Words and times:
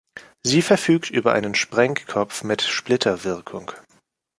Sie 0.41 0.63
verfügt 0.63 1.11
über 1.11 1.33
einen 1.33 1.53
Sprengkopf 1.53 2.43
mit 2.43 2.63
Splitterwirkung. 2.63 3.71